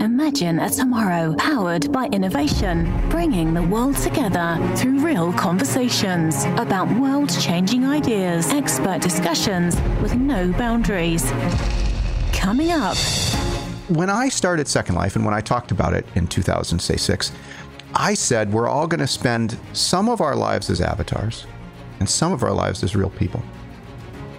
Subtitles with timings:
[0.00, 7.28] Imagine a tomorrow powered by innovation, bringing the world together through real conversations about world
[7.38, 11.30] changing ideas, expert discussions with no boundaries.
[12.32, 12.96] Coming up.
[13.88, 17.32] When I started Second Life and when I talked about it in 2006,
[17.94, 21.46] I said we're all going to spend some of our lives as avatars
[21.98, 23.42] and some of our lives as real people.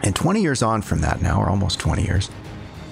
[0.04, 2.32] And 20 years on from that now, or almost 20 years,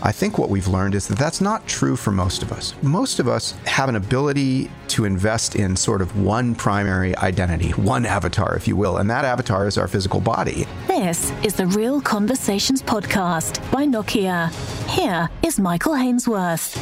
[0.01, 2.73] I think what we've learned is that that's not true for most of us.
[2.81, 8.05] Most of us have an ability to invest in sort of one primary identity, one
[8.05, 10.65] avatar, if you will, and that avatar is our physical body.
[10.87, 14.49] This is the Real Conversations podcast by Nokia.
[14.89, 16.77] Here is Michael Hainsworth.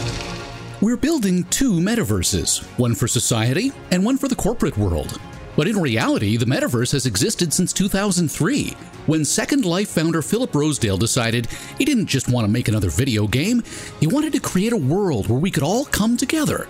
[0.80, 5.20] We're building two metaverses, one for society and one for the corporate world.
[5.56, 10.98] But in reality, the metaverse has existed since 2003, when Second Life founder Philip Rosedale
[10.98, 13.64] decided he didn't just want to make another video game,
[14.00, 16.68] he wanted to create a world where we could all come together.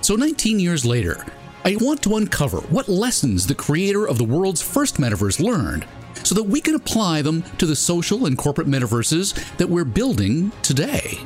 [0.00, 1.26] So 19 years later,
[1.64, 5.84] I want to uncover what lessons the creator of the world's first metaverse learned
[6.22, 10.52] so that we can apply them to the social and corporate metaverses that we're building
[10.62, 11.18] today.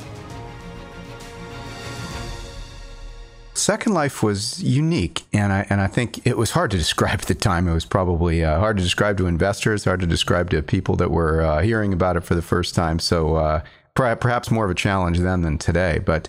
[3.55, 7.27] Second Life was unique, and I and I think it was hard to describe at
[7.27, 7.69] the time.
[7.69, 11.13] It was probably uh, hard to describe to investors, hard to describe to people that
[11.13, 12.99] were uh, hearing about it for the first time.
[12.99, 13.63] So uh,
[13.95, 16.01] perhaps more of a challenge then than today.
[16.05, 16.29] But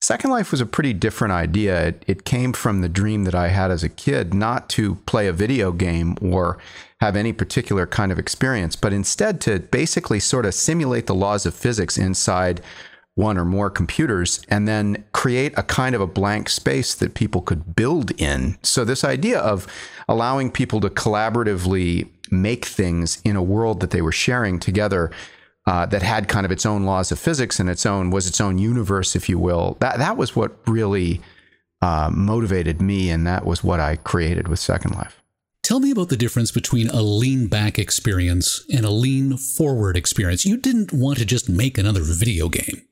[0.00, 1.88] Second Life was a pretty different idea.
[1.88, 5.26] It, it came from the dream that I had as a kid, not to play
[5.26, 6.58] a video game or
[7.00, 11.44] have any particular kind of experience, but instead to basically sort of simulate the laws
[11.44, 12.60] of physics inside
[13.14, 17.42] one or more computers and then create a kind of a blank space that people
[17.42, 18.58] could build in.
[18.62, 19.66] So, this idea of
[20.08, 25.10] allowing people to collaboratively make things in a world that they were sharing together.
[25.64, 28.40] Uh, that had kind of its own laws of physics and its own was its
[28.40, 29.76] own universe, if you will.
[29.78, 31.20] That that was what really
[31.80, 35.22] uh, motivated me, and that was what I created with Second Life.
[35.62, 40.44] Tell me about the difference between a lean back experience and a lean forward experience.
[40.44, 42.82] You didn't want to just make another video game.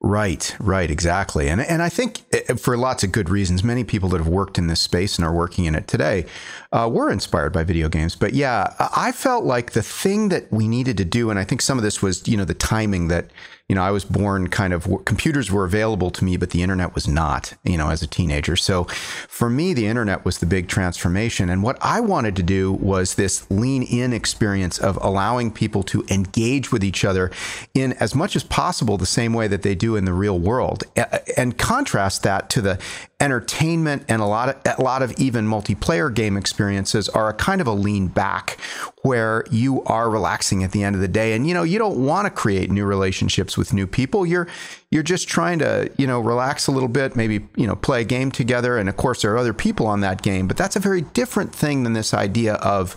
[0.00, 1.48] Right, right, exactly.
[1.48, 4.56] And and I think eh, for lots of good reasons, many people that have worked
[4.56, 6.24] in this space and are working in it today
[6.72, 8.14] uh, were inspired by video games.
[8.14, 11.60] But yeah, I felt like the thing that we needed to do, and I think
[11.62, 13.26] some of this was, you know, the timing that
[13.68, 16.94] you know, I was born kind of computers were available to me, but the internet
[16.94, 18.56] was not, you know, as a teenager.
[18.56, 18.84] So
[19.28, 21.50] for me, the internet was the big transformation.
[21.50, 26.02] And what I wanted to do was this lean in experience of allowing people to
[26.08, 27.30] engage with each other
[27.74, 30.84] in as much as possible the same way that they do in the real world
[31.36, 32.78] and contrast that to the
[33.20, 37.60] entertainment and a lot of a lot of even multiplayer game experiences are a kind
[37.60, 38.58] of a lean back
[39.02, 41.32] where you are relaxing at the end of the day.
[41.32, 44.24] And you know you don't want to create new relationships with new people.
[44.24, 44.46] You're
[44.90, 48.04] you're just trying to you know relax a little bit maybe you know play a
[48.04, 48.78] game together.
[48.78, 51.52] And of course there are other people on that game but that's a very different
[51.52, 52.94] thing than this idea of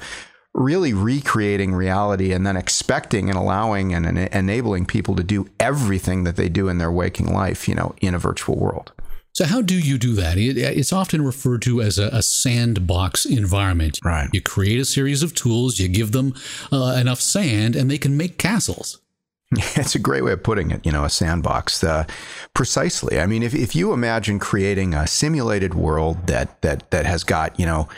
[0.53, 6.36] really recreating reality and then expecting and allowing and, enabling people to do everything that
[6.36, 8.92] they do in their waking life you know in a virtual world
[9.34, 10.38] so, how do you do that?
[10.38, 14.00] it's often referred to as a, a, sandbox environment.
[14.03, 14.30] Right.
[14.34, 16.34] You create a series of tools, you give them
[16.72, 19.00] uh, enough sand, and they can make castles.
[19.75, 21.84] It's a great way of putting it, you know, a sandbox.
[21.84, 22.06] Uh,
[22.53, 23.20] precisely.
[23.20, 27.59] I mean, if, if you imagine creating a simulated world that, that, that has got,
[27.59, 27.90] you know,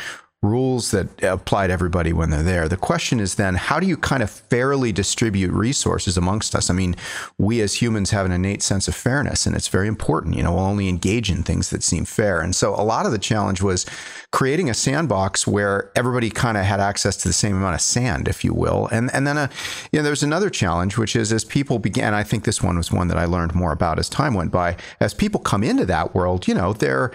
[0.44, 2.68] rules that apply to everybody when they're there.
[2.68, 6.70] The question is then, how do you kind of fairly distribute resources amongst us?
[6.70, 6.96] I mean,
[7.38, 10.36] we as humans have an innate sense of fairness, and it's very important.
[10.36, 12.42] You know, we'll only engage in things that seem fair.
[12.42, 13.86] And so a lot of the challenge was
[14.32, 18.28] creating a sandbox where everybody kind of had access to the same amount of sand,
[18.28, 18.88] if you will.
[18.92, 19.48] And and then, a, uh,
[19.94, 22.92] you know, there's another challenge, which is as people began, I think this one was
[22.92, 24.76] one that I learned more about as time went by.
[25.00, 27.12] As people come into that world, you know, they're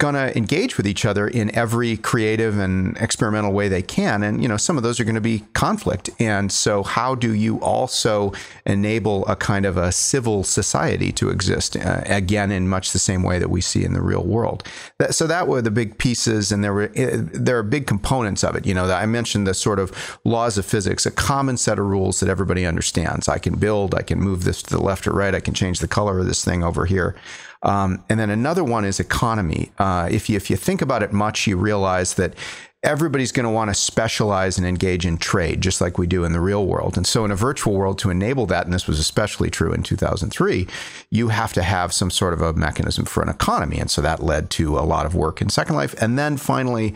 [0.00, 4.22] going to engage with each other in every creative and experimental way they can.
[4.22, 6.08] And you know some of those are going to be conflict.
[6.18, 8.32] And so how do you also
[8.64, 13.22] enable a kind of a civil society to exist uh, again in much the same
[13.22, 14.64] way that we see in the real world?
[14.98, 18.42] That, so that were the big pieces and there were uh, there are big components
[18.42, 18.66] of it.
[18.66, 22.20] You know i mentioned the sort of laws of physics a common set of rules
[22.20, 23.28] that everybody understands.
[23.28, 25.80] I can build i can move this to the left or right i can change
[25.80, 27.14] the color of this thing over here
[27.62, 29.70] um, and then another one is economy.
[29.78, 32.34] Uh, if you if you think about it much, you realize that
[32.82, 36.32] everybody's going to want to specialize and engage in trade, just like we do in
[36.32, 36.96] the real world.
[36.96, 39.82] And so, in a virtual world, to enable that, and this was especially true in
[39.82, 40.66] 2003,
[41.10, 43.78] you have to have some sort of a mechanism for an economy.
[43.78, 45.94] And so that led to a lot of work in Second Life.
[46.00, 46.94] And then finally,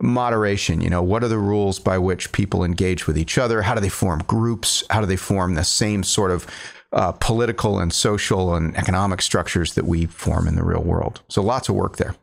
[0.00, 3.72] moderation you know what are the rules by which people engage with each other how
[3.72, 6.44] do they form groups how do they form the same sort of
[6.92, 11.22] uh, political and social and economic structures that we form in the real world.
[11.28, 12.14] So lots of work there.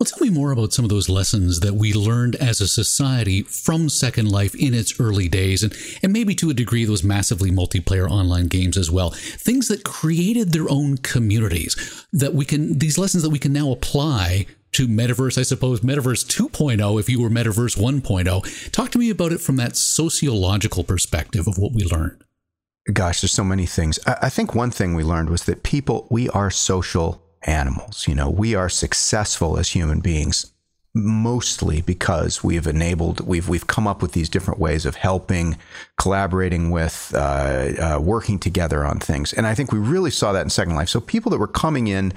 [0.00, 3.42] Well, tell me more about some of those lessons that we learned as a society
[3.42, 7.52] from Second Life in its early days, and, and maybe to a degree those massively
[7.52, 9.10] multiplayer online games as well.
[9.10, 13.70] Things that created their own communities that we can, these lessons that we can now
[13.70, 18.70] apply to Metaverse, I suppose, Metaverse 2.0, if you were Metaverse 1.0.
[18.72, 22.24] Talk to me about it from that sociological perspective of what we learned.
[22.92, 23.98] Gosh, there's so many things.
[24.06, 28.06] I think one thing we learned was that people, we are social animals.
[28.06, 30.52] You know, we are successful as human beings
[30.96, 35.56] mostly because we've enabled we've we've come up with these different ways of helping
[35.98, 39.32] collaborating with uh, uh, working together on things.
[39.32, 40.88] And i think we really saw that in second life.
[40.88, 42.12] So people that were coming in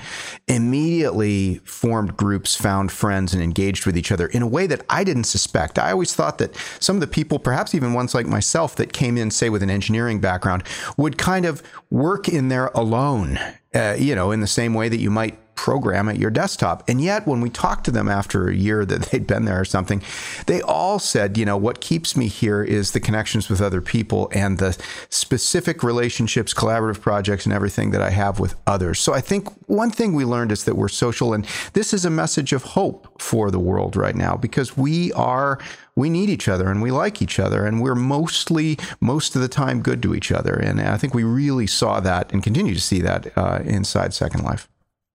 [0.47, 5.03] immediately formed groups found friends and engaged with each other in a way that i
[5.03, 5.79] didn't suspect.
[5.79, 9.17] I always thought that some of the people perhaps even ones like myself that came
[9.17, 10.63] in say with an engineering background
[10.97, 13.39] would kind of work in there alone
[13.73, 16.87] uh, you know in the same way that you might program at your desktop.
[16.87, 19.65] And yet, when we talked to them after a year that they'd been there or
[19.65, 20.01] something,
[20.45, 24.29] they all said, you know, what keeps me here is the connections with other people
[24.33, 24.77] and the
[25.09, 28.99] specific relationships, collaborative projects, and everything that I have with others.
[28.99, 31.33] So I think one thing we learned is that we're social.
[31.33, 35.59] And this is a message of hope for the world right now because we are
[35.95, 39.47] we need each other and we like each other and we're mostly most of the
[39.47, 42.79] time good to each other and i think we really saw that and continue to
[42.79, 44.69] see that uh, inside second life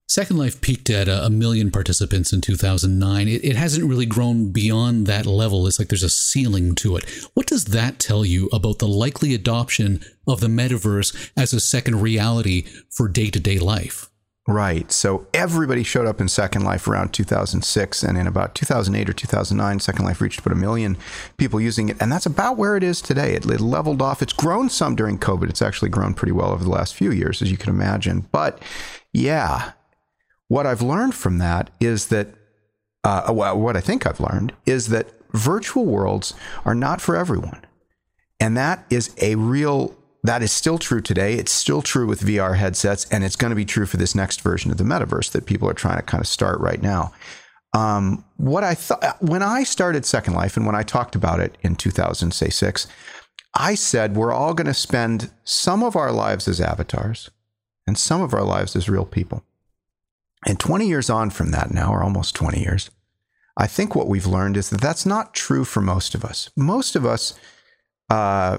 [0.09, 3.29] Second Life peaked at a, million participants in 2009.
[3.29, 5.67] It, it, hasn't really grown beyond that level.
[5.67, 7.09] It's like there's a ceiling to it.
[7.33, 12.03] What does that tell you about the likely adoption of the metaverse as a second
[12.03, 14.11] reality for day to day life?
[14.49, 14.91] Right.
[14.91, 18.03] So everybody showed up in Second Life around 2006.
[18.03, 20.99] And in about 2008 or 2009, Second Life reached about a million
[21.37, 21.97] people using it.
[22.01, 23.35] And that's about where it is today.
[23.35, 24.21] It, it leveled off.
[24.21, 25.49] It's grown some during COVID.
[25.49, 28.27] It's actually grown pretty well over the last few years, as you can imagine.
[28.33, 28.61] But
[29.13, 29.73] yeah,
[30.53, 32.29] what I've learned from that is that,
[33.05, 36.35] uh, what I think I've learned is that virtual worlds
[36.67, 37.63] are not for everyone.
[38.39, 41.37] And that is a real, that is still true today.
[41.37, 44.43] It's still true with VR headsets, and it's going to be true for this next
[44.43, 47.15] version of the metaverse that people are trying to kind of start right now.
[47.73, 51.57] Um, what I thought when I started Second Life and when I talked about it
[51.63, 52.87] in 2006,
[53.55, 57.31] I said we're all going to spend some of our lives as avatars
[57.87, 59.43] and some of our lives as real people.
[60.47, 62.91] And 20 years on from that now, or almost 20 years,
[63.57, 66.51] I think what we've learned is that that's not true for most of us.
[66.57, 67.35] Most of us
[68.11, 68.59] uh,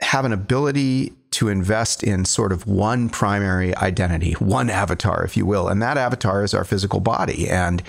[0.00, 5.44] have an ability to invest in sort of one primary identity, one avatar, if you
[5.44, 5.68] will.
[5.68, 7.48] And that avatar is our physical body.
[7.48, 7.82] And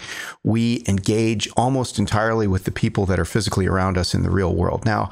[0.44, 4.54] we engage almost entirely with the people that are physically around us in the real
[4.54, 4.86] world.
[4.86, 5.12] Now,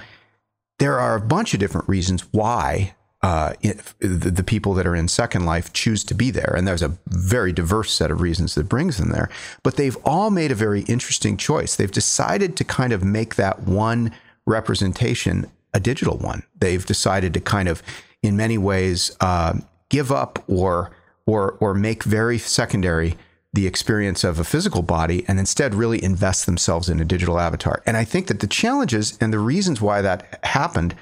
[0.80, 3.54] there are a bunch of different reasons why uh,
[4.00, 6.54] the, the, people that are in Second Life choose to be there.
[6.56, 9.30] And there's a very diverse set of reasons that brings them there.
[9.64, 11.76] But they've all made a very interesting choice.
[11.76, 14.12] They've decided to kind of make that one
[14.46, 16.44] representation a digital one.
[16.60, 17.82] They've decided to kind of,
[18.22, 19.56] in many ways, uh,
[19.90, 20.92] give up or
[21.26, 23.18] or or make very secondary
[23.54, 27.82] the experience of a physical body and instead really invest themselves in a digital avatar.
[27.86, 30.94] And I think that the challenges and the reasons why that happened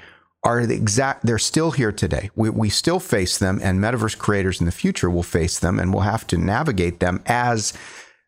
[0.44, 4.60] are the exact they're still here today we, we still face them and metaverse creators
[4.60, 7.72] in the future will face them and we'll have to navigate them as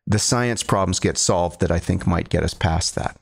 [0.06, 3.16] the science problems get solved that i think might get us past that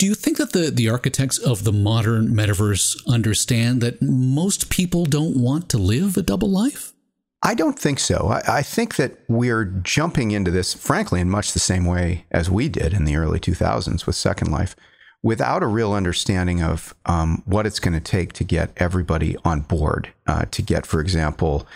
[0.00, 5.04] do you think that the, the architects of the modern metaverse understand that most people
[5.04, 6.94] don't want to live a double life?
[7.42, 8.28] I don't think so.
[8.28, 12.48] I, I, think that we're jumping into this, frankly, in much the same way as
[12.48, 14.74] we did in the early 2000s with Second Life
[15.22, 19.60] without a real understanding of um, what it's going to take to get everybody on
[19.60, 21.66] board, uh, to get, for example,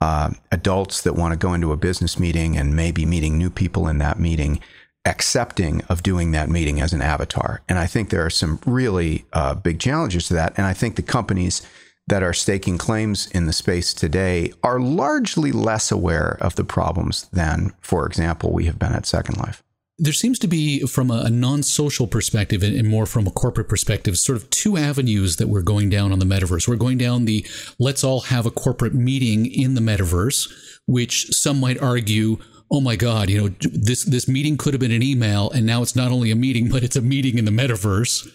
[0.00, 3.88] uh, adults that want to go into a business meeting and maybe meeting new people
[3.88, 4.60] in that meeting,
[5.04, 7.60] accepting of doing that meeting as an avatar.
[7.68, 10.54] And I think there are some really uh, big challenges to that.
[10.56, 11.62] And I think the companies
[12.08, 17.28] that are staking claims in the space today are largely less aware of the problems
[17.32, 19.62] than, for example, we have been at Second Life
[20.02, 24.18] there seems to be, from a, non social perspective and, more from a corporate perspective,
[24.18, 26.66] sort of two avenues that we're going down on the metaverse.
[26.66, 27.46] We're going down the
[27.78, 30.52] let's all have a corporate meeting in the metaverse,
[30.86, 32.38] which some might argue
[32.72, 35.82] oh my god you know this this meeting could have been an email and now
[35.82, 38.28] it's not only a meeting but it's a meeting in the metaverse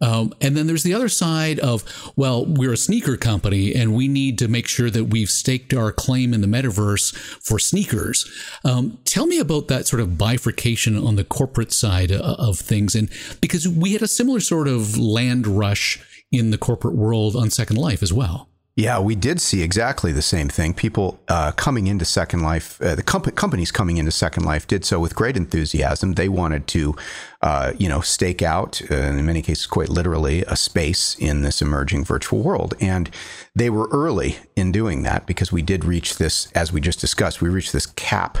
[0.00, 4.08] um, and then there's the other side of well we're a sneaker company and we
[4.08, 8.28] need to make sure that we've staked our claim in the metaverse for sneakers
[8.64, 12.94] um, tell me about that sort of bifurcation on the corporate side uh, of things
[12.94, 13.08] and
[13.40, 16.00] because we had a similar sort of land rush
[16.32, 18.48] in the corporate world on Second Life as well.
[18.76, 20.74] Yeah, we did see exactly the same thing.
[20.74, 24.84] People uh, coming into Second Life, uh, the comp- companies coming into Second Life did
[24.84, 26.14] so with great enthusiasm.
[26.14, 26.96] They wanted to,
[27.40, 31.62] uh, you know, stake out, uh, in many cases, quite literally, a space in this
[31.62, 32.74] emerging virtual world.
[32.80, 33.10] And
[33.54, 37.40] they were early in doing that because we did reach this, as we just discussed,
[37.40, 38.38] we reached this cap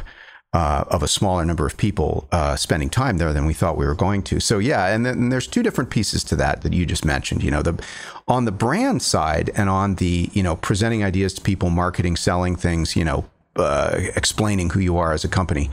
[0.54, 3.84] uh, of a smaller number of people uh, spending time there than we thought we
[3.84, 4.38] were going to.
[4.38, 7.42] So yeah, and then there's two different pieces to that that you just mentioned.
[7.42, 7.84] You know, the
[8.28, 12.54] on the brand side and on the you know presenting ideas to people, marketing, selling
[12.54, 13.24] things, you know,
[13.56, 15.70] uh, explaining who you are as a company.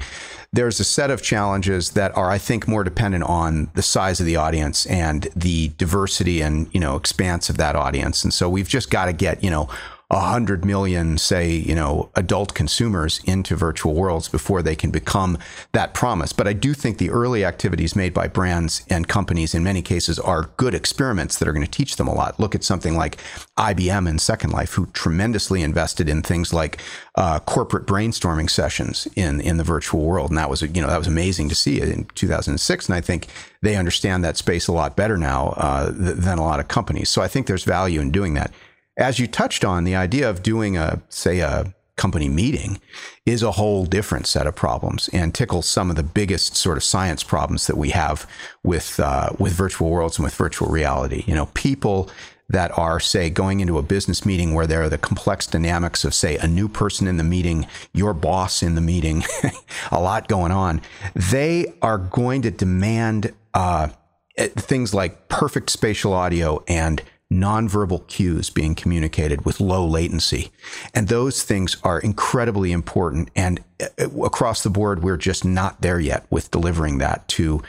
[0.52, 4.26] There's a set of challenges that are, I think, more dependent on the size of
[4.26, 8.24] the audience and the diversity and you know expanse of that audience.
[8.24, 9.70] And so we've just got to get you know
[10.12, 15.38] 100 million, say, you know, adult consumers into virtual worlds before they can become
[15.72, 16.34] that promise.
[16.34, 20.20] But I do think the early activities made by brands and companies in many cases
[20.20, 22.40] are good experiments that are going to teach them a lot.
[22.40, 23.18] Look at something like
[23.58, 26.82] IBM and Second Life, who tremendously invested in things like
[27.16, 30.30] uh, corporate brainstorming sessions in, in the virtual world.
[30.30, 32.88] And that was, you know, that was amazing to see in 2006.
[32.88, 33.28] And I think
[33.62, 37.10] they understand that space a lot better now uh, than a lot of companies.
[37.10, 38.52] So I think there's value in doing that
[39.02, 42.80] as you touched on, the idea of doing a, say, a company meeting
[43.26, 46.84] is a whole different set of problems and tickles some of the biggest sort of
[46.84, 48.28] science problems that we have
[48.64, 51.24] with uh, with virtual worlds and with virtual reality.
[51.28, 52.10] You know, people
[52.50, 56.14] that are, say, going into a business meeting where there are the complex dynamics of,
[56.14, 59.24] say, a new person in the meeting, your boss in the meeting,
[59.92, 60.82] a lot going on.
[61.16, 63.88] They are going to demand uh,
[64.38, 70.52] things like perfect spatial audio and nonverbal cues being communicated with low latency.
[70.94, 73.30] And those things are incredibly important.
[73.36, 77.64] And uh, across the board, we're just not there yet with delivering that to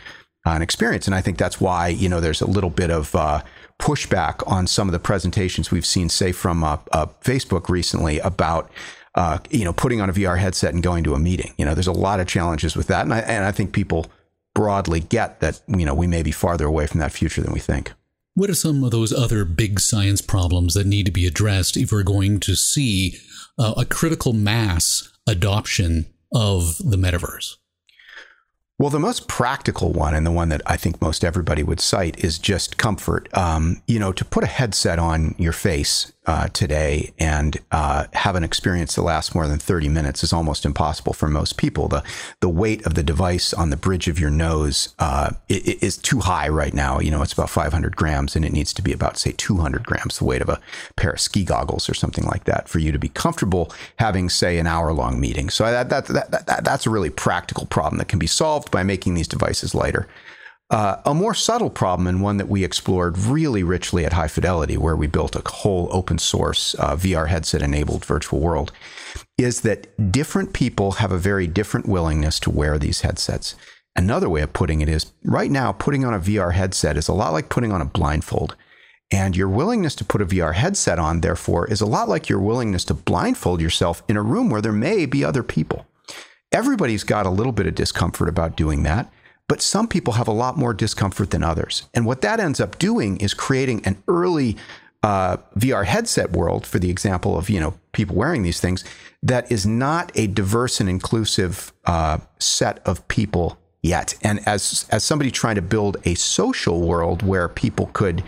[0.44, 1.06] an experience.
[1.06, 3.42] And I think that's why, you know, there's a little bit of uh,
[3.78, 8.70] pushback on some of the presentations we've seen, say, from uh, uh, Facebook recently about.
[9.14, 11.52] Uh, you know, putting on a VR headset and going to a meeting.
[11.58, 14.06] You know, there's a lot of challenges with that, and I, and I think people
[14.54, 15.60] broadly get that.
[15.68, 17.92] You know, we may be farther away from that future than we think.
[18.34, 21.92] What are some of those other big science problems that need to be addressed if
[21.92, 23.18] we're going to see
[23.58, 27.56] uh, a critical mass adoption of the metaverse?
[28.78, 32.24] Well, the most practical one, and the one that I think most everybody would cite,
[32.24, 33.28] is just comfort.
[33.36, 38.36] Um, you know, to put a headset on your face uh, today and uh, have
[38.36, 41.88] an experience that lasts more than 30 minutes is almost impossible for most people.
[41.88, 42.04] The
[42.40, 46.48] the weight of the device on the bridge of your nose uh, is too high
[46.48, 47.00] right now.
[47.00, 50.18] You know, it's about 500 grams, and it needs to be about say 200 grams,
[50.18, 50.60] the weight of a
[50.96, 54.58] pair of ski goggles or something like that, for you to be comfortable having say
[54.58, 55.50] an hour long meeting.
[55.50, 58.84] So that, that, that, that that's a really practical problem that can be solved by
[58.84, 60.06] making these devices lighter.
[60.72, 64.78] Uh, a more subtle problem, and one that we explored really richly at High Fidelity,
[64.78, 68.72] where we built a whole open source uh, VR headset enabled virtual world,
[69.36, 73.54] is that different people have a very different willingness to wear these headsets.
[73.94, 77.12] Another way of putting it is right now, putting on a VR headset is a
[77.12, 78.56] lot like putting on a blindfold.
[79.10, 82.40] And your willingness to put a VR headset on, therefore, is a lot like your
[82.40, 85.84] willingness to blindfold yourself in a room where there may be other people.
[86.50, 89.12] Everybody's got a little bit of discomfort about doing that.
[89.48, 91.88] But some people have a lot more discomfort than others.
[91.92, 94.56] And what that ends up doing is creating an early
[95.02, 98.84] uh, VR headset world, for the example of you know people wearing these things,
[99.22, 104.14] that is not a diverse and inclusive uh, set of people yet.
[104.22, 108.22] And as as somebody trying to build a social world where people could,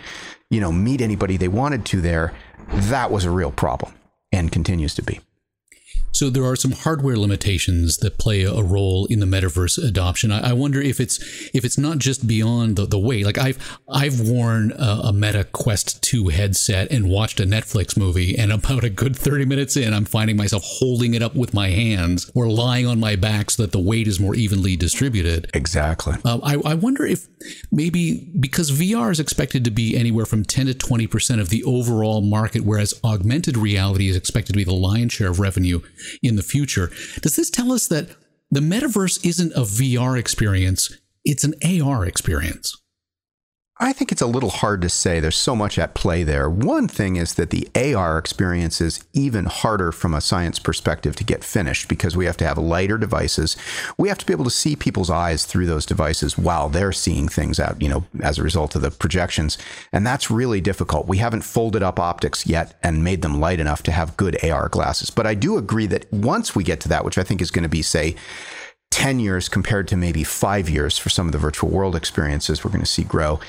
[0.49, 2.33] you know, meet anybody they wanted to there,
[2.69, 3.93] that was a real problem
[4.31, 5.21] and continues to be.
[6.15, 10.31] So there are some hardware limitations that play a role in the metaverse adoption.
[10.31, 11.19] I, I wonder if it's
[11.53, 13.25] if it's not just beyond the, the weight.
[13.25, 18.37] Like I've I've worn a, a, Meta Quest 2 headset and watched a Netflix movie,
[18.37, 21.69] and about a good 30 minutes in, I'm finding myself holding it up with my
[21.71, 25.49] hands or lying on my back so that the weight is more evenly distributed.
[25.53, 26.15] Exactly.
[26.23, 27.27] Um, I, I wonder if
[27.73, 31.61] maybe because VR is expected to be anywhere from 10 to 20 percent of the
[31.65, 35.81] overall market, whereas augmented reality is expected to be the lion's share of revenue
[36.21, 36.91] in the future.
[37.21, 38.09] Does this tell us that
[38.51, 42.81] the metaverse isn't a VR experience, it's an AR experience?
[43.77, 45.19] I think it's a little hard to say.
[45.19, 46.49] There's so much at play there.
[46.49, 51.25] One thing is that the AR experience is even harder from a science perspective to
[51.25, 53.57] get finished because we have to have lighter devices.
[53.97, 57.27] We have to be able to see people's eyes through those devices while they're seeing
[57.27, 59.57] things out, you know, as a result of the projections.
[59.91, 61.09] And that's really difficult.
[61.09, 64.69] We haven't folded up optics yet and made them light enough to have good AR
[64.69, 65.09] glasses.
[65.09, 67.63] But I do agree that once we get to that, which I think is going
[67.63, 68.15] to be, say,
[68.95, 72.71] 10 years compared to maybe five years for some of the virtual world experiences we're
[72.71, 73.41] going to see grow.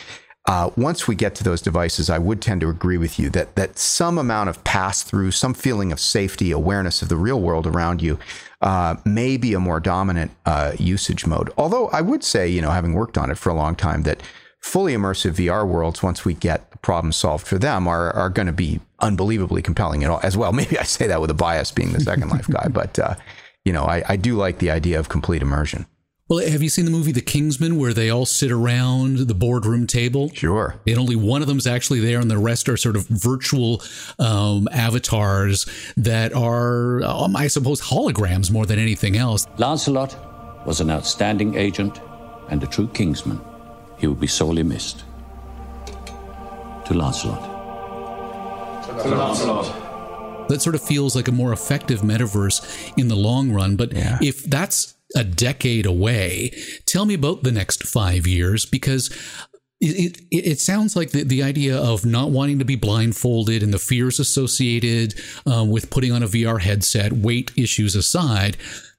[0.46, 3.54] uh, once we get to those devices, I would tend to agree with you that
[3.54, 7.64] that some amount of pass through, some feeling of safety, awareness of the real world
[7.64, 8.18] around you,
[8.60, 11.52] uh, may be a more dominant uh, usage mode.
[11.56, 14.20] Although I would say, you know, having worked on it for a long time, that
[14.60, 18.46] fully immersive VR worlds, once we get the problem solved for them, are are going
[18.46, 20.52] to be unbelievably compelling as well.
[20.60, 23.14] Maybe I say that with a bias, being the Second Life guy, but uh,
[23.66, 25.86] you know, I, I do like the idea of complete immersion.
[26.28, 29.88] Well, have you seen the movie The Kingsman where they all sit around the boardroom
[29.88, 30.30] table?
[30.30, 30.76] Sure.
[30.86, 33.82] And only one of them's actually there, and the rest are sort of virtual
[34.20, 39.46] um, avatars that are, um, I suppose, holograms more than anything else.
[39.58, 42.00] Lancelot was an outstanding agent
[42.48, 43.40] and a true Kingsman.
[43.98, 45.02] He would be sorely missed.
[46.86, 47.42] To Lancelot.
[49.02, 49.85] To Lancelot.
[50.48, 53.76] That sort of feels like a more effective metaverse in the long run.
[53.76, 54.18] But yeah.
[54.22, 56.52] if that's a decade away.
[56.84, 59.08] Tell me about the next five years because
[59.80, 63.74] it, it, it, sounds like the, the idea of not wanting to be blindfolded and
[63.74, 68.56] the fears associated um, with putting on a VR headset, weight issues aside,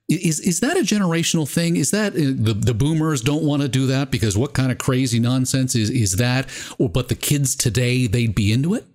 [0.08, 1.76] is is that a generational thing?
[1.76, 4.78] Is that uh, the the boomers don't want to do that because what kind of
[4.78, 6.48] crazy nonsense is is that?
[6.78, 8.86] Or but the kids today they'd be into it?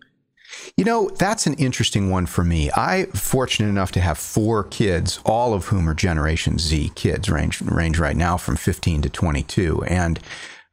[0.77, 2.72] You know, that's an interesting one for me.
[2.75, 7.62] I'm fortunate enough to have four kids, all of whom are Generation Z kids, range
[7.62, 10.19] range right now from 15 to 22, and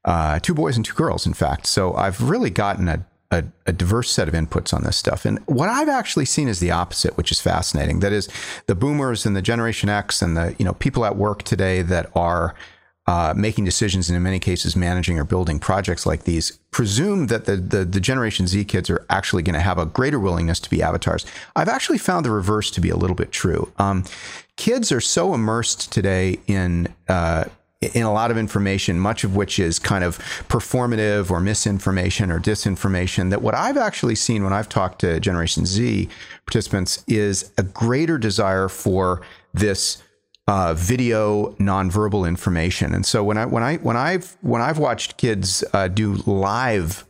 [0.04, 1.66] uh, two boys and two girls, in fact.
[1.66, 5.24] So I've really gotten a, a, a, diverse set of inputs on this stuff.
[5.24, 8.00] And what I've actually seen is the opposite, which is fascinating.
[8.00, 8.28] That is,
[8.66, 12.10] the boomers and the Generation X and the you know people at work today that
[12.14, 12.54] are
[13.10, 17.44] uh, making decisions and in many cases managing or building projects like these presume that
[17.44, 20.70] the, the, the generation z kids are actually going to have a greater willingness to
[20.70, 21.26] be avatars.
[21.56, 23.72] I've actually found the reverse to be a little bit true.
[23.78, 24.04] Um,
[24.54, 27.46] kids are so immersed today in uh,
[27.80, 32.38] in a lot of information, much of which is kind of performative or misinformation or
[32.38, 36.08] disinformation, that what I've actually seen when I've talked to Generation Z
[36.46, 40.00] participants is a greater desire for this
[40.50, 42.92] uh, video nonverbal information.
[42.92, 47.04] And so when I when I when I've when I've watched kids uh, do live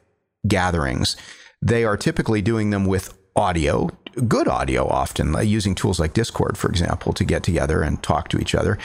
[0.47, 1.17] gatherings,
[1.62, 3.88] they are typically doing them with audio,
[4.29, 8.38] good audio, often using tools like Discord, for example, to get together and talk to
[8.38, 8.77] each other.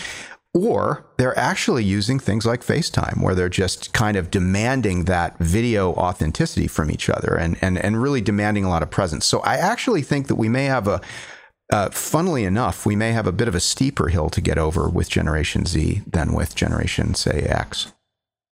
[0.54, 5.92] Or they're actually using things like FaceTime, where they're just kind of demanding that video
[5.96, 9.26] authenticity from each other and, and, and really demanding a lot of presence.
[9.26, 11.02] So I actually think that we may have a,
[11.72, 14.88] uh, funnily enough, we may have a bit of a steeper hill to get over
[14.88, 17.92] with Generation Z than with Generation, say, X.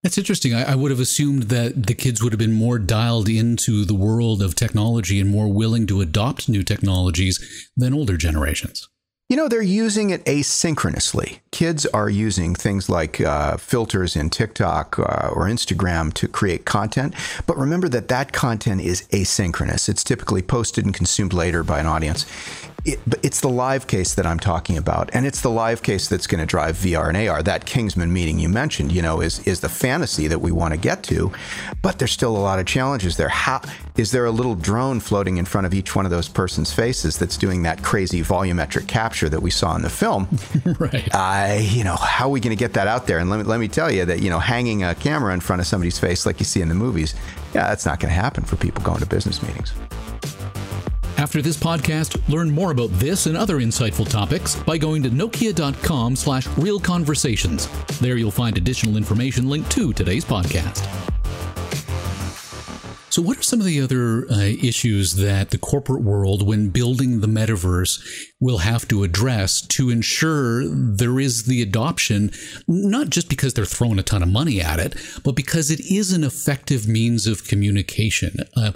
[0.01, 0.53] That's interesting.
[0.53, 3.93] I, I, would have assumed that the kids would have been more dialed into the
[3.93, 8.89] world of technology and more willing to adopt new technologies than older generations.
[9.29, 11.39] You know, they're using it asynchronously.
[11.51, 17.15] Kids are using things like uh, filters in TikTok uh, or Instagram to create content.
[17.47, 19.87] But remember that that content is asynchronous.
[19.87, 22.25] It's typically posted and consumed later by an audience
[22.85, 26.27] it, it's the live case that I'm talking about, and it's the live case that's
[26.27, 27.41] going to drive VR and AR.
[27.41, 30.79] That Kingsman meeting you mentioned, you know, is is the fantasy that we want to
[30.79, 31.31] get to,
[31.81, 33.29] but there's still a lot of challenges there.
[33.29, 33.61] How
[33.95, 37.17] is there a little drone floating in front of each one of those person's faces
[37.17, 40.27] that's doing that crazy volumetric capture that we saw in the film?
[40.79, 41.13] right.
[41.15, 43.19] I, uh, you know, how are we going to get that out there?
[43.19, 45.61] And let me let me tell you that you know, hanging a camera in front
[45.61, 47.15] of somebody's face like you see in the movies,
[47.53, 49.73] yeah, that's not going to happen for people going to business meetings.
[51.17, 56.15] After this podcast, learn more about this and other insightful topics by going to nokia.com
[56.15, 57.67] slash real conversations.
[57.99, 61.12] There you'll find additional information linked to today's podcast.
[63.13, 67.19] So, what are some of the other uh, issues that the corporate world, when building
[67.19, 68.03] the metaverse,
[68.39, 72.31] will have to address to ensure there is the adoption,
[72.67, 76.11] not just because they're throwing a ton of money at it, but because it is
[76.11, 78.37] an effective means of communication?
[78.57, 78.71] Uh,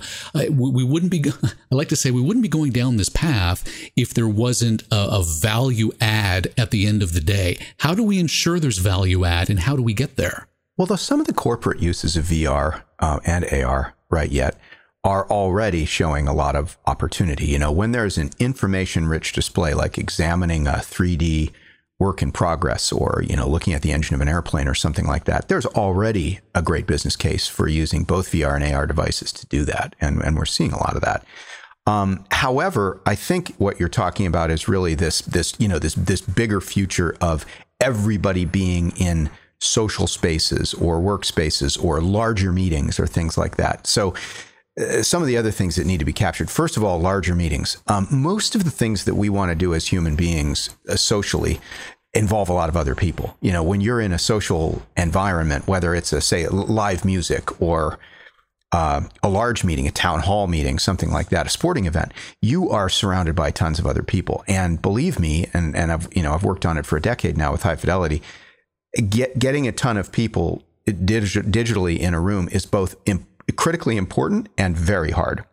[0.51, 4.13] we wouldn't be, I like to say, we wouldn't be going down this path if
[4.13, 7.57] there wasn't a, a value add at the end of the day.
[7.79, 10.47] How do we ensure there's value add and how do we get there?
[10.77, 14.59] Well, though some of the corporate uses of VR uh, and AR right yet
[15.03, 17.45] are already showing a lot of opportunity.
[17.45, 21.51] You know, when there's an information rich display like examining a 3D
[21.99, 25.07] work in progress or, you know, looking at the engine of an airplane or something
[25.07, 29.31] like that, there's already a great business case for using both VR and AR devices
[29.31, 29.95] to do that.
[30.01, 31.25] And, and we're seeing a lot of that.
[31.87, 35.95] Um, however, I think what you're talking about is really this, this, you know, this,
[35.95, 37.45] this bigger future of
[37.79, 43.87] everybody being in social spaces or workspaces or larger meetings or things like that.
[43.87, 44.13] So,
[44.79, 46.51] uh, some of the other things that need to be captured.
[46.51, 47.77] First of all, larger meetings.
[47.87, 51.59] Um, most of the things that we want to do as human beings uh, socially
[52.13, 53.35] involve a lot of other people.
[53.41, 57.99] You know, when you're in a social environment, whether it's a say live music or
[58.71, 62.69] uh, a large meeting, a town hall meeting, something like that, a sporting event, you
[62.69, 64.43] are surrounded by tons of other people.
[64.47, 67.37] And believe me, and, and I've, you know, I've worked on it for a decade
[67.37, 68.21] now with high fidelity.
[69.09, 73.97] Get, getting a ton of people dig- digitally in a room is both imp- critically
[73.97, 75.45] important and very hard.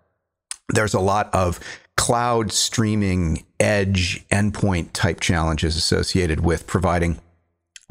[0.70, 1.60] There's a lot of
[1.96, 7.20] cloud streaming edge endpoint type challenges associated with providing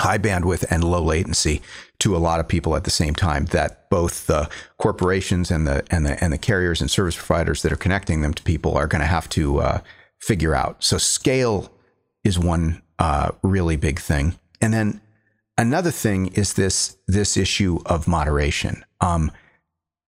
[0.02, 1.62] high bandwidth and low latency
[2.00, 5.86] to a lot of people at the same time that both the corporations and the
[5.90, 8.88] and the and the carriers and service providers that are connecting them to people are
[8.88, 9.80] going to have to uh,
[10.20, 10.84] figure out.
[10.84, 11.72] So scale
[12.24, 15.00] is one uh, really big thing, and then
[15.58, 18.84] another thing is this this issue of moderation.
[19.02, 19.32] Um,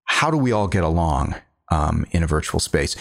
[0.06, 1.36] how do we all get along
[1.70, 2.96] um, in a virtual space?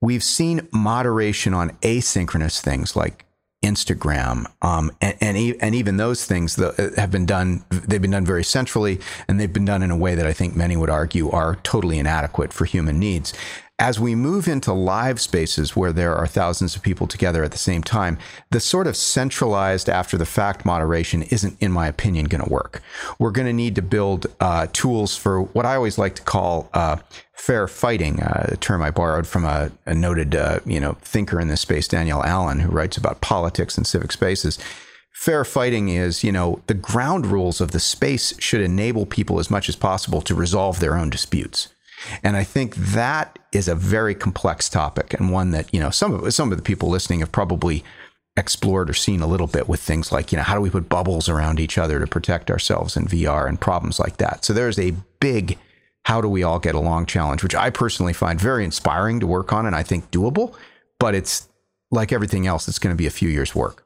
[0.00, 3.26] We've seen moderation on asynchronous things like
[3.64, 7.64] Instagram, um, and, and, and even those things that uh, have been done.
[7.70, 10.56] They've been done very centrally, and they've been done in a way that I think
[10.56, 13.34] many would argue are totally inadequate for human needs
[13.80, 17.58] as we move into live spaces where there are thousands of people together at the
[17.58, 18.18] same time,
[18.50, 22.82] the sort of centralized after the fact moderation isn't, in my opinion, going to work.
[23.18, 26.68] We're going to need to build uh, tools for what I always like to call
[26.74, 26.98] uh,
[27.32, 31.40] fair fighting, uh, a term I borrowed from a, a noted uh, you know thinker
[31.40, 34.58] in this space, Danielle Allen, who writes about politics and civic spaces
[35.12, 39.50] fair fighting is, you know, the ground rules of the space should enable people as
[39.50, 41.68] much as possible to resolve their own disputes.
[42.22, 46.14] And I think that is a very complex topic and one that, you know, some
[46.14, 47.84] of some of the people listening have probably
[48.36, 50.88] explored or seen a little bit with things like, you know, how do we put
[50.88, 54.44] bubbles around each other to protect ourselves in VR and problems like that.
[54.44, 55.58] So there's a big
[56.04, 59.52] how do we all get along challenge, which I personally find very inspiring to work
[59.52, 60.54] on and I think doable,
[60.98, 61.48] but it's
[61.90, 63.84] like everything else, it's going to be a few years' work.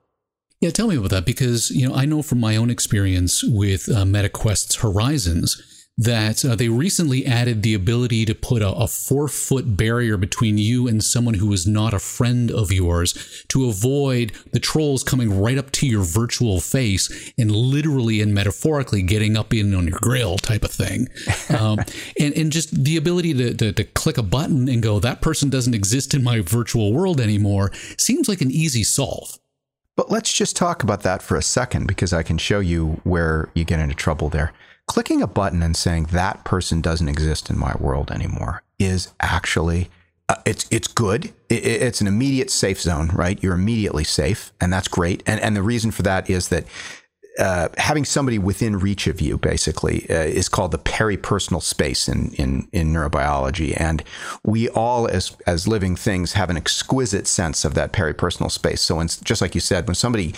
[0.61, 3.89] Yeah, tell me about that because, you know, I know from my own experience with
[3.89, 9.29] uh, MetaQuest's Horizons that uh, they recently added the ability to put a, a, four
[9.29, 14.33] foot barrier between you and someone who is not a friend of yours to avoid
[14.53, 19.55] the trolls coming right up to your virtual face and literally and metaphorically getting up
[19.55, 21.09] in on your grill type of thing.
[21.55, 21.79] Um,
[22.19, 25.51] and, and just the ability to, to, to click a button and go, that person
[25.51, 29.39] doesn't exist in my virtual world anymore seems like an easy solve.
[29.95, 33.51] But let's just talk about that for a second because I can show you where
[33.55, 34.53] you get into trouble there
[34.87, 39.89] clicking a button and saying that person doesn't exist in my world anymore is actually
[40.29, 41.27] uh, it's it's good.
[41.51, 43.43] It, it's an immediate safe zone, right?
[43.43, 45.23] You're immediately safe, and that's great.
[45.27, 46.65] And and the reason for that is that
[47.39, 52.33] uh, having somebody within reach of you basically uh, is called the peripersonal space in,
[52.35, 54.03] in in neurobiology, and
[54.45, 58.81] we all as as living things have an exquisite sense of that peripersonal space.
[58.81, 60.35] So, when, just like you said, when somebody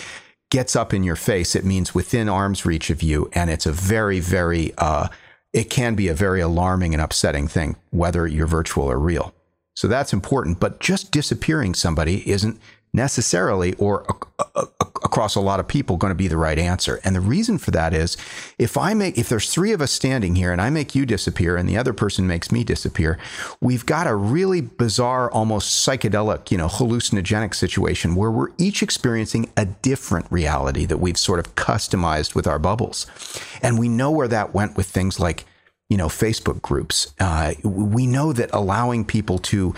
[0.49, 3.29] gets up in your face, it means within arm's reach of you.
[3.33, 5.09] And it's a very, very, uh,
[5.53, 9.33] it can be a very alarming and upsetting thing, whether you're virtual or real.
[9.75, 10.59] So that's important.
[10.59, 12.59] But just disappearing somebody isn't
[12.97, 14.05] necessarily or
[15.03, 16.99] across a lot of people going to be the right answer.
[17.03, 18.17] And the reason for that is
[18.57, 21.55] if I make if there's 3 of us standing here and I make you disappear
[21.55, 23.17] and the other person makes me disappear,
[23.61, 29.49] we've got a really bizarre almost psychedelic, you know, hallucinogenic situation where we're each experiencing
[29.55, 33.07] a different reality that we've sort of customized with our bubbles.
[33.61, 35.45] And we know where that went with things like
[35.89, 37.13] you know, Facebook groups.
[37.17, 39.73] Uh, we know that allowing people to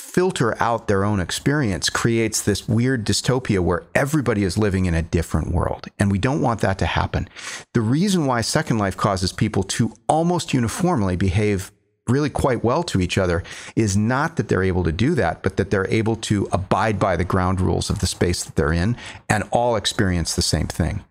[0.00, 5.02] filter out their own experience creates this weird dystopia where everybody is living in a
[5.02, 5.86] different world.
[5.98, 7.28] And we don't want that to happen.
[7.74, 11.70] The reason why Second Life causes people to almost uniformly behave
[12.08, 13.42] really quite well to each other
[13.76, 17.16] is not that they're able to do that, but that they're able to abide by
[17.16, 18.96] the ground rules of the space that they're in
[19.28, 21.04] and all experience the same thing.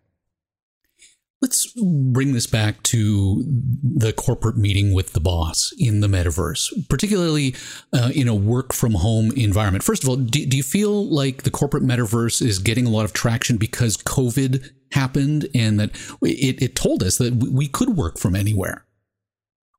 [1.41, 7.55] Let's bring this back to the corporate meeting with the boss in the metaverse, particularly
[7.93, 9.85] uh, in a work from home environment.
[9.85, 13.05] First of all, do, do, you feel like the corporate metaverse is getting a lot
[13.05, 18.17] of traction because COVID happened and that it, it told us that we could work
[18.17, 18.85] from anywhere?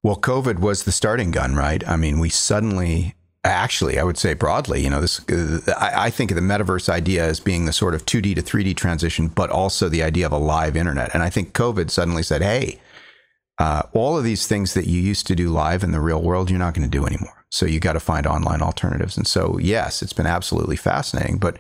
[0.03, 1.87] Well, COVID was the starting gun, right?
[1.87, 5.21] I mean, we suddenly actually i would say broadly you know this
[5.69, 8.77] I, I, think of the metaverse idea as being the sort of 2d to 3d
[8.77, 11.11] transition but also the idea of a live internet.
[11.15, 12.79] And i think covid suddenly said hey
[13.59, 16.51] uh, all of these things that you used to do live in the real world
[16.51, 17.45] you're not going to do anymore.
[17.51, 19.17] So you got to find online alternatives.
[19.17, 21.59] And so yes it's been absolutely fascinating but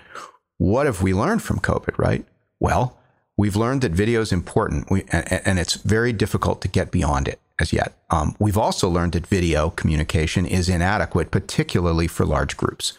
[0.58, 2.26] what have we learned from covid right?
[2.58, 2.98] Well
[3.38, 4.90] we've learned that video is important.
[4.90, 7.94] We, and, and it's very difficult to get beyond it as yet.
[8.10, 12.98] Um, we've also learned that video communication is inadequate, particularly for large groups.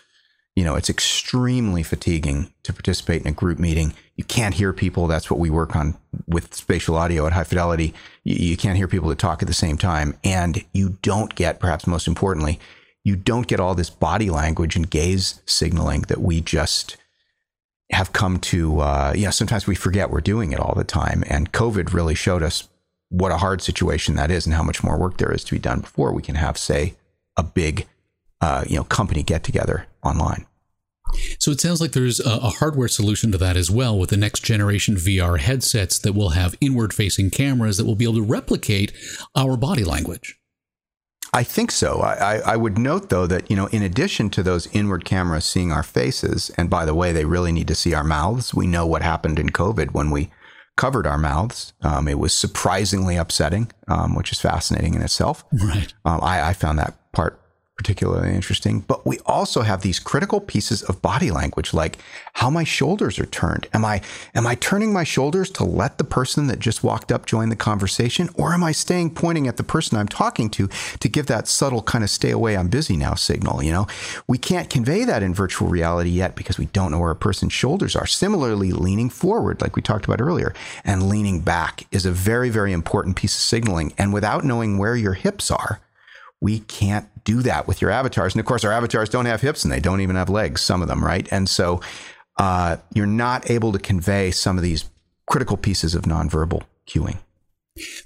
[0.56, 3.94] You know, it's extremely fatiguing to participate in a group meeting.
[4.16, 5.08] You can't hear people.
[5.08, 5.98] That's what we work on
[6.28, 7.94] with spatial audio at high fidelity.
[8.24, 10.18] You, you can't hear people that talk at the same time.
[10.24, 12.60] And you don't get, perhaps most importantly,
[13.04, 16.98] you don't get all this body language and gaze signaling that we just
[17.92, 21.24] have come to, uh, you know, sometimes we forget we're doing it all the time.
[21.28, 22.68] And COVID really showed us
[23.12, 25.60] what a hard situation that is and how much more work there is to be
[25.60, 26.96] done before we can have, say,
[27.38, 27.86] a big,
[28.40, 30.46] uh, you know, company get together online.
[31.40, 34.18] So it sounds like there's a, a, hardware solution to that as well with the
[34.18, 38.24] next generation VR headsets that will have inward facing cameras that will be able to
[38.24, 38.94] replicate
[39.36, 40.40] our body language.
[41.34, 42.00] I think so.
[42.00, 45.72] I, I, would note, though, that you know, in addition to those inward cameras seeing
[45.72, 48.54] our faces, and by the way, they really need to see our mouths.
[48.54, 50.30] We know what happened in COVID when we
[50.82, 51.74] covered our mouths.
[51.84, 55.46] Um, it was surprisingly upsetting, um, which is fascinating in itself.
[55.54, 55.94] Right.
[56.06, 57.40] Um, I, I, found that part
[57.82, 58.82] particularly interesting.
[58.82, 61.98] But we also have these critical pieces of body language, like
[62.34, 63.66] how my shoulders are turned.
[63.74, 64.02] Am I
[64.36, 67.56] am I turning my shoulders to let the person that just walked up join the
[67.56, 71.48] conversation, or am I staying pointing at the person I'm talking to to give that
[71.48, 73.64] subtle kind of stay away, I'm busy now signal?
[73.64, 73.88] You know,
[74.28, 77.54] we can't convey that in virtual reality yet because we don't know where a person's
[77.54, 78.06] shoulders are.
[78.06, 80.54] Similarly, leaning forward, like we talked about earlier,
[80.86, 83.92] and leaning back is a very, very important piece of signaling.
[83.98, 85.82] And without knowing where your hips are,
[86.42, 88.34] we can't do that with your avatars.
[88.34, 90.82] And of course, our avatars don't have hips and they don't even have legs, some
[90.82, 91.28] of them, right?
[91.32, 91.82] And so
[92.38, 94.90] uh, you're not able to convey some of these
[95.28, 97.20] critical pieces of nonverbal cueing.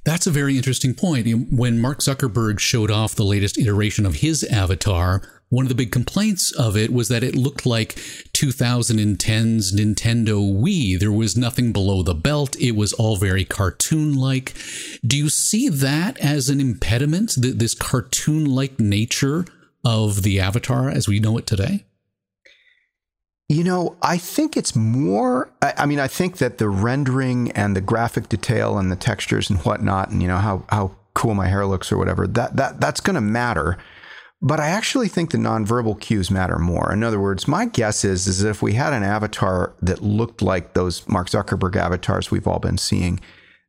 [0.03, 1.27] That's a very interesting point.
[1.51, 5.91] When Mark Zuckerberg showed off the latest iteration of his avatar, one of the big
[5.91, 7.95] complaints of it was that it looked like
[8.33, 10.99] 2010's Nintendo Wii.
[10.99, 12.59] There was nothing below the belt.
[12.59, 14.53] It was all very cartoon like.
[15.05, 19.45] Do you see that as an impediment, this cartoon like nature
[19.85, 21.85] of the avatar as we know it today?
[23.47, 25.51] You know, I think it's more.
[25.61, 29.59] I, mean, I think that the rendering and the graphic detail and the textures and
[29.59, 32.27] whatnot, and you know how how cool my hair looks or whatever.
[32.27, 33.77] That that that's going to matter.
[34.41, 36.91] But I actually think the nonverbal cues matter more.
[36.91, 40.73] In other words, my guess is, is if we had an avatar that looked like
[40.73, 43.19] those Mark Zuckerberg avatars we've all been seeing,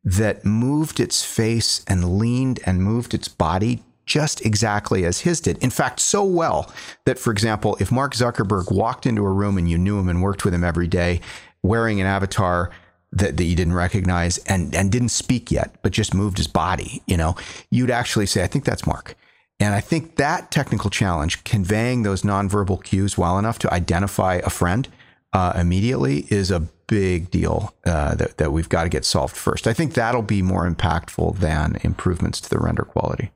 [0.05, 5.59] that moved its face and leaned and moved its body just exactly as his did.
[5.59, 6.73] In fact, so well
[7.05, 10.23] that, for example, if Mark Zuckerberg walked into a room and you knew him and
[10.23, 11.21] worked with him every day
[11.63, 12.71] wearing an avatar
[13.13, 17.03] that, that you didn't recognize and, and didn't speak yet, but just moved his body,
[17.07, 17.35] you know,
[17.71, 19.17] you'd actually say, I think that's Mark.
[19.59, 24.51] And I think that technical challenge, conveying those nonverbal cues well enough to identify a
[24.51, 24.89] friend
[25.33, 29.67] uh, immediately, is a big deal uh, that, that we've got to get solved first.
[29.67, 33.33] I think that'll be more impactful than improvements to the render quality.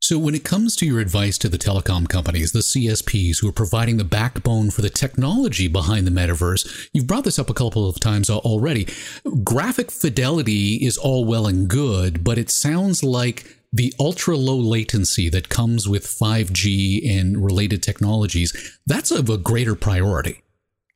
[0.00, 3.52] So, when it comes to your advice to the telecom companies, the CSPs who are
[3.52, 7.88] providing the backbone for the technology behind the metaverse, you've brought this up a couple
[7.88, 8.86] of times already.
[9.42, 15.28] Graphic fidelity is all well and good, but it sounds like the ultra low latency
[15.28, 20.42] that comes with 5G and related technologies, that's of a greater priority.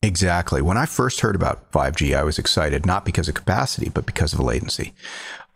[0.03, 0.61] Exactly.
[0.61, 4.33] When I first heard about 5G, I was excited, not because of capacity, but because
[4.33, 4.95] of latency.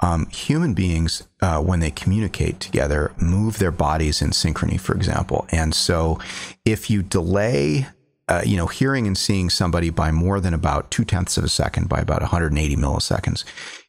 [0.00, 5.46] Um, human beings, uh, when they communicate together, move their bodies in synchrony, for example.
[5.50, 6.20] And so
[6.64, 7.87] if you delay
[8.29, 11.48] uh, you know, hearing and seeing somebody by more than about two tenths of a
[11.48, 13.44] second, by about 180 milliseconds,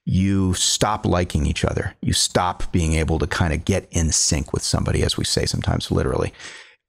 [0.09, 1.93] you stop liking each other.
[2.01, 5.45] You stop being able to kind of get in sync with somebody, as we say
[5.45, 6.31] sometimes literally.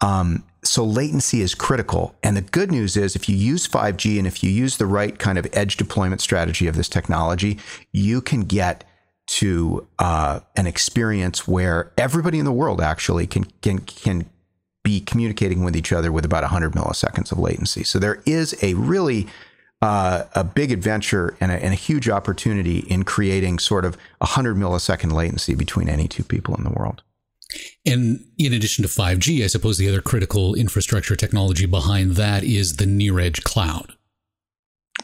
[0.01, 2.15] Um, so latency is critical.
[2.23, 5.19] And the good news is if you use 5G and if you use the right
[5.19, 7.59] kind of edge deployment strategy of this technology,
[7.91, 8.85] you can get
[9.27, 14.31] to uh, an experience where everybody in the world actually can can can
[14.85, 17.83] be communicating with each other with about 100 milliseconds of latency.
[17.83, 19.27] So there is a really
[19.81, 24.27] uh, a big adventure and a, and a, huge opportunity in creating sort of a
[24.27, 27.03] 100 millisecond latency between any two people in the world.
[27.87, 32.77] And in addition to 5G, I suppose the other critical infrastructure technology behind that is
[32.77, 33.95] the near edge cloud.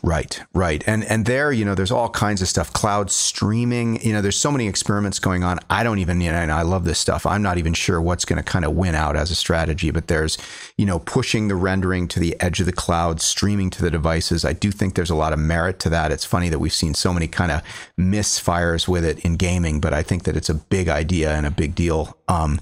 [0.05, 0.85] Right, right.
[0.87, 2.71] And and there, you know, there's all kinds of stuff.
[2.75, 5.61] Cloud streaming, you know, there's so many experiments going on.
[5.71, 7.25] I don't even, you know, and I love this stuff.
[7.25, 10.09] I'm not even sure what's going to kind of win out as a strategy, but
[10.09, 10.37] there's,
[10.77, 14.45] you know, pushing the rendering to the edge of the cloud, streaming to the devices.
[14.45, 16.13] I do think there's a lot of merit to that.
[16.13, 17.63] It's funny that we've seen so many kind of
[17.99, 21.51] misfires with it in gaming, but I think that it's a big idea and a
[21.51, 22.19] big deal.
[22.29, 22.61] Um,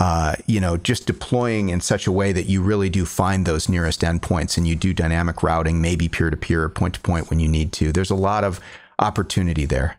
[0.00, 3.68] uh, you know, just deploying in such a way that you really do find those
[3.68, 7.38] nearest endpoints and you do dynamic routing, maybe peer to peer, point to point when
[7.38, 7.92] you need to.
[7.92, 8.60] There's a lot of
[8.98, 9.98] opportunity there.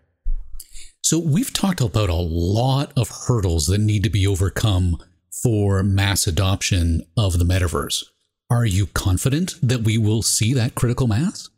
[1.04, 4.98] So we've talked about a lot of hurdles that need to be overcome
[5.44, 8.04] for mass adoption of the metaverse.
[8.50, 11.51] Are you confident that we will see that critical mass?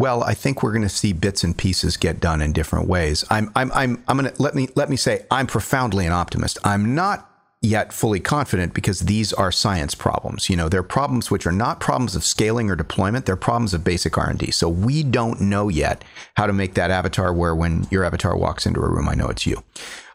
[0.00, 3.22] Well, I think we're going to see bits and pieces get done in different ways.
[3.28, 6.56] I'm, I'm, I'm, I'm going to let me let me say I'm profoundly an optimist.
[6.64, 10.48] I'm not yet fully confident because these are science problems.
[10.48, 13.26] You know, they're problems which are not problems of scaling or deployment.
[13.26, 14.52] They're problems of basic R&D.
[14.52, 16.02] So we don't know yet
[16.34, 19.28] how to make that avatar where when your avatar walks into a room, I know
[19.28, 19.62] it's you.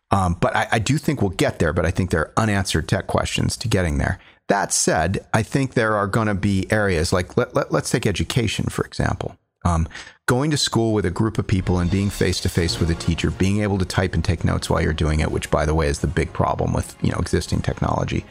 [0.10, 1.74] Um, but I, I do think we'll get there.
[1.74, 4.18] But I think there are unanswered tech questions to getting there.
[4.48, 8.08] That said, I think there are going to be areas like let, let, let's take
[8.08, 9.38] education, for example.
[9.66, 9.88] Um,
[10.28, 12.96] going to school with a group of people and being face to face with a
[12.96, 15.76] teacher, being able to type and take notes while you're doing it, which by the
[15.76, 18.26] way is the big problem with you know existing technology.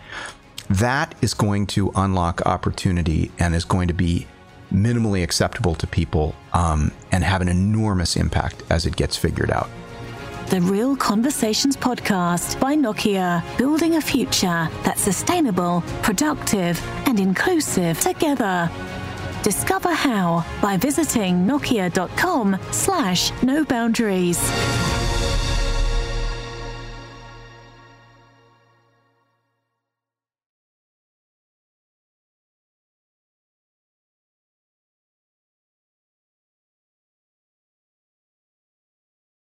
[0.70, 4.26] That is going to unlock opportunity and is going to be
[4.72, 9.68] minimally acceptable to people um, and have an enormous impact as it gets figured out.
[10.48, 18.70] The Real Conversations podcast by Nokia, building a future that's sustainable, productive, and inclusive together.
[19.44, 24.38] Discover how by visiting nokia.com slash no boundaries.